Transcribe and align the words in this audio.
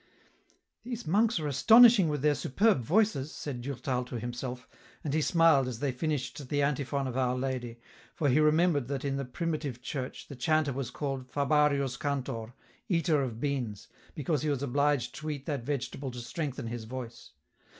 "These 0.83 1.05
monks 1.05 1.39
are 1.39 1.47
astonishing 1.47 2.09
with 2.09 2.23
their 2.23 2.33
superb 2.33 2.81
voices," 2.81 3.31
said 3.31 3.61
Durtal 3.61 4.03
to 4.05 4.17
himself, 4.19 4.67
and 5.03 5.13
he 5.13 5.21
smiled 5.21 5.67
as 5.67 5.77
they 5.77 5.91
finished 5.91 6.49
the 6.49 6.63
antiphon 6.63 7.05
of 7.05 7.15
Our 7.15 7.35
Lady, 7.37 7.77
for 8.15 8.27
he 8.27 8.39
remembered 8.39 8.87
that 8.87 9.05
in 9.05 9.17
the 9.17 9.25
primi 9.25 9.59
tive 9.59 9.79
Church 9.83 10.27
the 10.27 10.35
chanter 10.35 10.73
was 10.73 10.89
called" 10.89 11.29
Fabarius 11.31 11.99
cantor,"" 11.99 12.55
eater 12.97 13.21
of 13.21 13.39
beans,'' 13.39 13.89
because 14.15 14.41
he 14.41 14.49
was 14.49 14.63
obliged 14.63 15.13
to 15.17 15.29
eat 15.29 15.45
that 15.45 15.63
vegetable 15.65 16.09
to 16.09 16.19
strengthen 16.19 16.65
his 16.65 16.85
voice. 16.85 17.33